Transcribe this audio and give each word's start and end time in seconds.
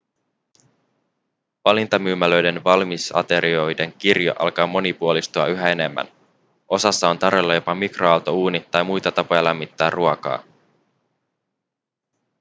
valintamyymälöiden 1.65 2.63
valmisaterioiden 2.63 3.93
kirjo 3.93 4.35
alkaa 4.39 4.67
monipuolistua 4.67 5.47
yhä 5.47 5.69
enemmän 5.71 6.07
osassa 6.69 7.09
on 7.09 7.19
tarjolla 7.19 7.53
jopa 7.53 7.75
mikroaaltouuni 7.75 8.65
tai 8.71 8.83
muita 8.83 9.11
tapoja 9.11 9.43
lämmittää 9.43 9.89
ruokaa 9.89 10.43